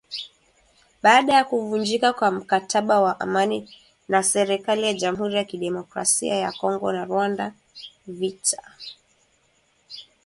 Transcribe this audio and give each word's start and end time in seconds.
Baada 1.03 1.33
ya 1.33 1.43
kuvunjika 1.45 2.13
kwa 2.13 2.31
mkataba 2.31 3.01
wa 3.01 3.19
amani 3.19 3.69
na 4.09 4.23
serikali 4.23 4.83
ya 4.83 4.93
jamuhuri 4.93 5.35
ya 5.35 5.43
kidemokrasia 5.43 6.35
ya 6.35 6.51
Kongo 6.51 6.91
na 6.91 7.05
Rwanda, 7.05 7.53
vita 8.07 8.07
vilikazishwa 8.07 8.79
sana 8.79 8.97